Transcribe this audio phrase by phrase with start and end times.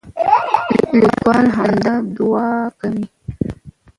[0.99, 2.47] لیکوال همدا دعا
[2.79, 3.05] کوي.